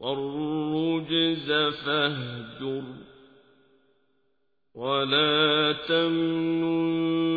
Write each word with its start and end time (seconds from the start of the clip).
والرجز 0.00 1.52
فاهجر 1.84 2.84
ولا 4.74 5.72
تمنن 5.88 7.36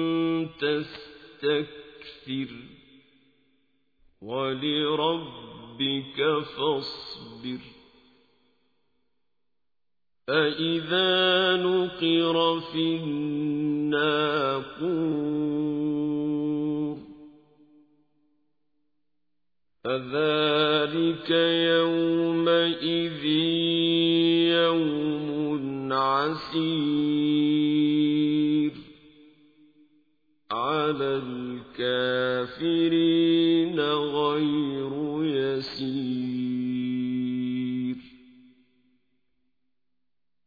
تستكثر 0.59 2.51
ولربك 4.21 6.17
فاصبر 6.57 7.59
فإذا 10.27 11.55
نقر 11.55 12.59
في 12.59 12.95
الناقور 12.95 14.39
فذلك 19.89 21.29
يومئذ 21.73 23.25
يوم 24.53 25.93
عسير 25.93 26.69
على 30.51 31.21
الكافرين 31.79 33.79
غير 33.89 34.91
يسير 35.23 35.95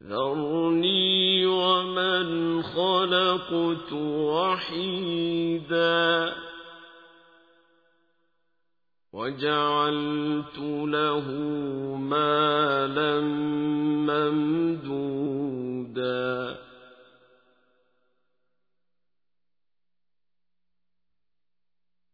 ذرني 0.02 1.46
ومن 1.46 2.62
خلقت 2.62 3.92
وحيداً 4.32 6.41
وجعلت 9.22 10.58
له 10.58 11.26
مالا 11.96 13.20
ممدودا. 14.10 16.58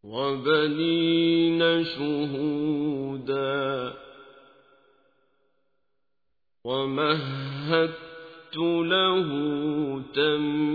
وبنين 0.05 1.85
شهودا. 1.85 3.95
ومهدت 6.65 8.57
له 8.57 9.29
تمهيدا. 10.15 10.68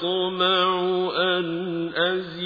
ثم 0.00 0.04
يطمع 0.04 0.68
أن 1.16 1.46
أزيد 1.94 2.44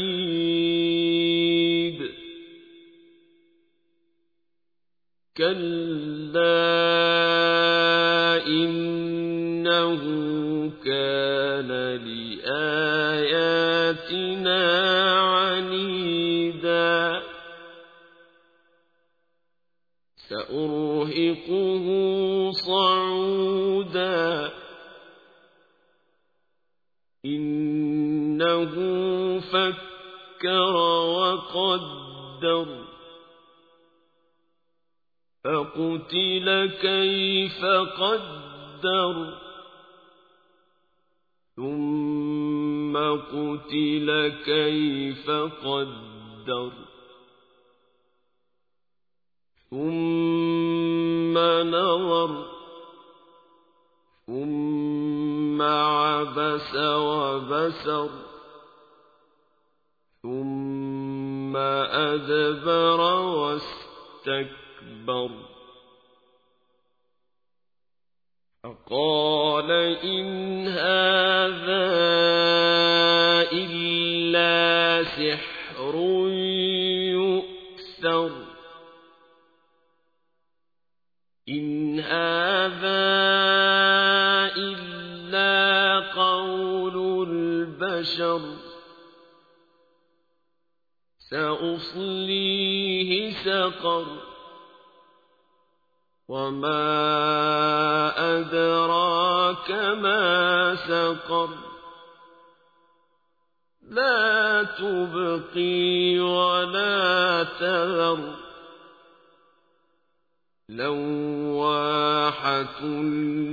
كلا 5.37 6.59
إنه 8.47 10.03
كان 10.85 11.69
لآياتنا 12.09 13.63
عنيدا 15.21 16.99
سأرهقه 20.29 21.87
صعودا 22.53 24.51
فكر 30.39 30.77
وقدر 31.17 32.67
فقتل 35.45 36.67
كيف 36.81 37.65
قدر 37.99 39.35
ثم 41.57 42.97
قتل 42.97 44.33
كيف 44.45 45.31
قدر 45.65 46.73
ثم 49.71 51.39
نظر 51.69 52.47
ثم 54.27 55.63
عبس 55.63 56.77
وبسر 56.77 58.29
ثم 60.23 61.57
أدبر 61.57 63.01
واستكبر. 63.21 64.49
فقال 68.65 69.71
إن 70.05 70.67
هذا 70.69 71.89
إلا 73.53 75.03
سحر 75.05 75.95
يؤثر. 77.15 78.31
إن 81.49 82.01
هذا 82.01 82.99
إلا 84.57 85.99
قول 86.15 87.29
البشر. 87.29 88.68
سأصليه 91.31 93.11
سقر. 93.33 94.07
وما 96.29 96.81
أدراك 98.39 99.71
ما 99.71 100.75
سقر. 100.75 101.49
لا 103.91 104.63
تبقي 104.63 106.19
ولا 106.19 107.43
تذر. 107.61 108.35
لواحة 110.69 111.75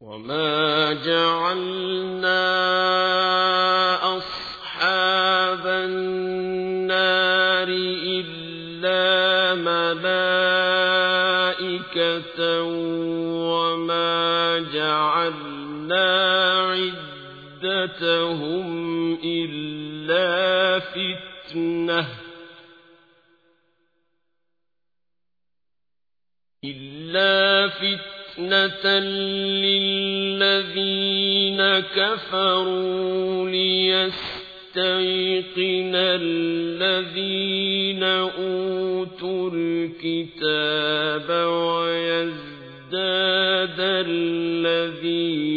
وما 0.00 0.92
جعلنا 0.92 2.44
عدتهم 17.64 19.18
إلا 19.24 20.78
فتنة 20.78 22.06
إلا 26.64 27.68
فتنة 27.68 28.98
للذين 29.64 31.60
كفروا 31.96 33.48
ليستيقن 33.50 34.82
الذين 35.94 38.02
أوتوا 38.02 39.50
الكتاب 39.54 41.28
ويزداد 41.46 42.44
الذين 43.80 45.53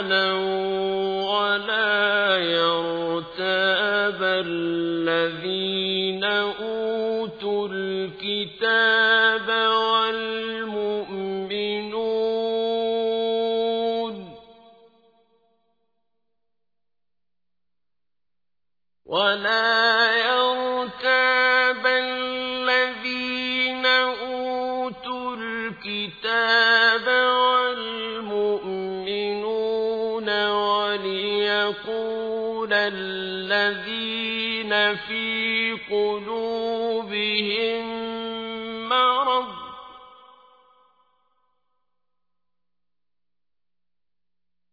إيمانا 0.00 0.69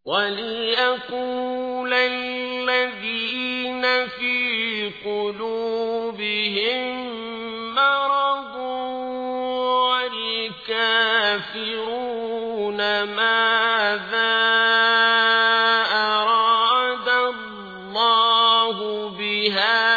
وليقول 0.08 1.92
الذين 1.92 3.82
في 4.08 4.90
قلوبهم 5.04 6.84
مرض 7.74 8.54
والكافرون 10.68 12.76
ماذا 13.02 14.38
أراد 15.92 17.08
الله 17.08 19.08
بهذا 19.08 19.87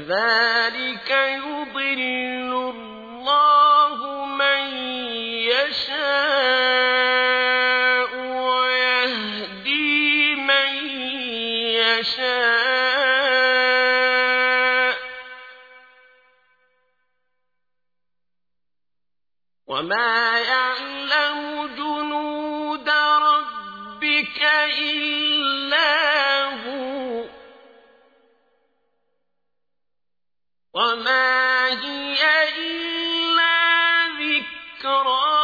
كذلك 0.00 1.10
يضل 1.10 2.52
الله 2.74 4.24
من 4.24 4.62
يشاء 5.52 6.10
ويهدي 8.46 10.34
من 10.34 10.72
يشاء. 11.76 12.40
وما 19.66 20.38
وما 30.74 31.66
هي 31.68 32.48
إلا 32.48 34.06
ذكرى 34.06 35.40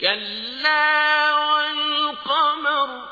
كلا 0.00 1.34
والقمر 1.34 3.08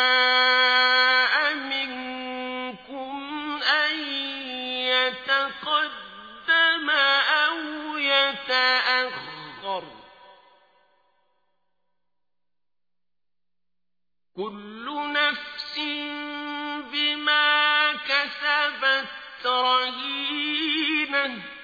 Amen. 21.31 21.60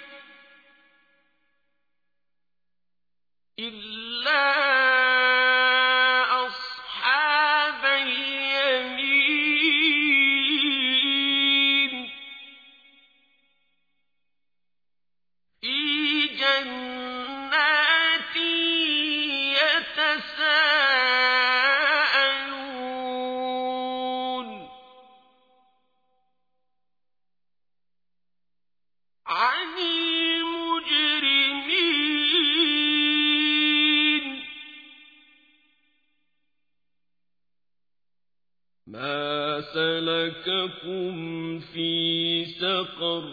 سلككم 40.47 41.59
في 41.59 42.45
سقر 42.45 43.23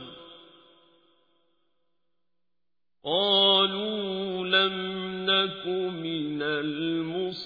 قالوا 3.05 4.47
لم 4.47 4.77
نك 5.31 5.67
من 5.95 6.43
المصلين 6.43 7.45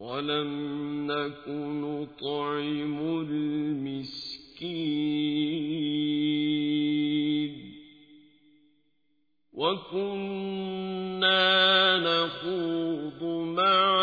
ولم 0.00 0.52
نك 1.12 1.48
نطعم 1.48 3.20
المسكين 3.20 4.58
وكنا 9.52 10.78
نخوض 11.98 13.22
مع 13.56 13.97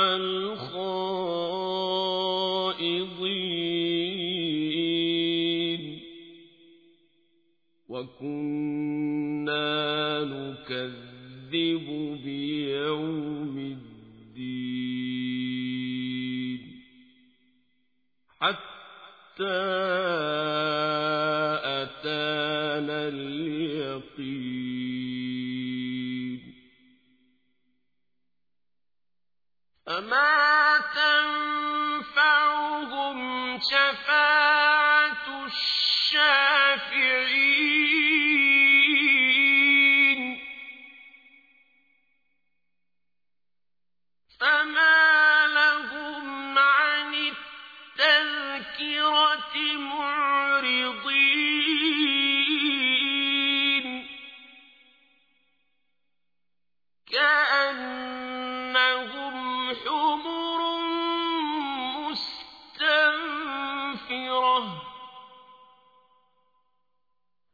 حتى 18.46 19.60
أتانا 21.66 23.08
اليقين. 23.08 24.46
فما 29.86 30.78
تنفعهم 32.06 33.20
شفاعة 33.60 35.46
الشافعين 35.46 36.56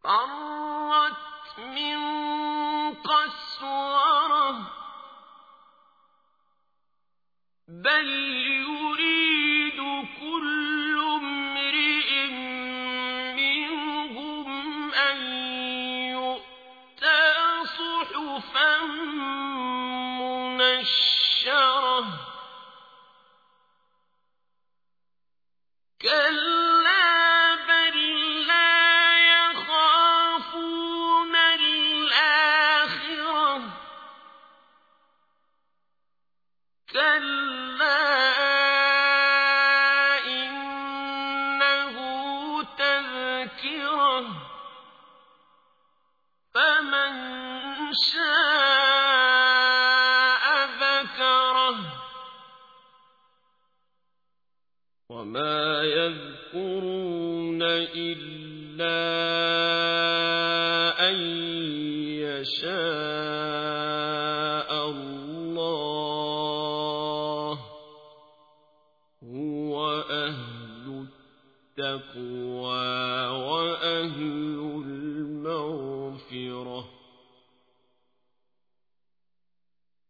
فرت 0.03 1.59
من 1.59 1.99
قسورة. 2.93 4.55
بل 7.67 8.07
يريد 8.67 9.79
كل 10.21 10.99
امرئ 11.21 12.27
منهم 13.35 14.93
أن 14.93 15.17
يؤتى 16.11 17.35
صحفا 17.65 18.81
منشرة. 20.57 22.30
كلا 36.93 38.01
إنه 40.27 41.95
تذكرة 42.63 44.25
فمن 46.53 47.13
شاء 47.93 49.31
ذكره 50.81 51.77
وما 55.10 55.83
يذكرون 55.83 57.62
إلا 57.95 59.01
أن 61.10 61.15
يشاء 62.24 63.80